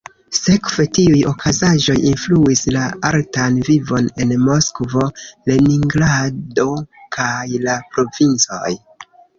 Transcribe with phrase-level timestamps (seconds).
[0.35, 5.07] Sekve, tiuj okazaĵoj influis la artan vivon en Moskvo,
[5.53, 6.69] Leningrado,
[7.19, 8.77] kaj la provincoj.